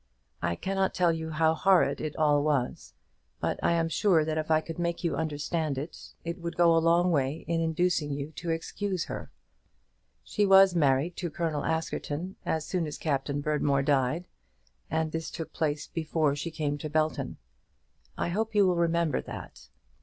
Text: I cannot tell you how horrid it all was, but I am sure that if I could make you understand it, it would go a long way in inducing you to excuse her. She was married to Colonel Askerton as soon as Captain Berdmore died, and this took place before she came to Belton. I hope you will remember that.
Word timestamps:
I 0.41 0.55
cannot 0.55 0.95
tell 0.95 1.13
you 1.13 1.29
how 1.29 1.53
horrid 1.53 2.01
it 2.01 2.15
all 2.15 2.41
was, 2.41 2.95
but 3.39 3.59
I 3.61 3.73
am 3.73 3.87
sure 3.87 4.25
that 4.25 4.35
if 4.35 4.49
I 4.49 4.59
could 4.59 4.79
make 4.79 5.03
you 5.03 5.15
understand 5.15 5.77
it, 5.77 6.15
it 6.25 6.39
would 6.39 6.57
go 6.57 6.75
a 6.75 6.81
long 6.81 7.11
way 7.11 7.45
in 7.47 7.61
inducing 7.61 8.11
you 8.11 8.31
to 8.37 8.49
excuse 8.49 9.05
her. 9.05 9.31
She 10.23 10.43
was 10.43 10.73
married 10.73 11.15
to 11.17 11.29
Colonel 11.29 11.63
Askerton 11.63 12.35
as 12.47 12.65
soon 12.65 12.87
as 12.87 12.97
Captain 12.97 13.41
Berdmore 13.41 13.83
died, 13.85 14.25
and 14.89 15.11
this 15.11 15.29
took 15.29 15.53
place 15.53 15.85
before 15.85 16.35
she 16.35 16.49
came 16.49 16.79
to 16.79 16.89
Belton. 16.89 17.37
I 18.17 18.29
hope 18.29 18.55
you 18.55 18.65
will 18.65 18.77
remember 18.77 19.21
that. 19.21 19.69